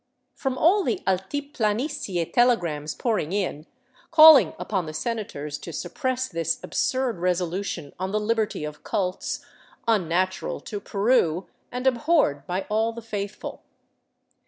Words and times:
From 0.33 0.57
all 0.57 0.83
the 0.83 1.03
altiplanicie 1.05 2.33
telegrams 2.33 2.95
poured 2.95 3.31
in, 3.31 3.67
calling 4.09 4.53
upon 4.57 4.87
the 4.87 4.95
sena 4.95 5.23
tors 5.23 5.59
to 5.59 5.71
suppress" 5.71 6.27
this 6.27 6.59
absurd 6.63 7.19
resolution 7.19 7.93
on 7.99 8.11
the 8.11 8.19
liberty 8.19 8.63
of 8.65 8.83
cults, 8.83 9.45
un 9.87 10.07
natural 10.07 10.59
to 10.61 10.79
Peru 10.79 11.45
and 11.71 11.85
abhorred 11.85 12.47
by 12.47 12.65
all 12.67 12.91
the 12.93 13.03
faithful." 13.03 13.61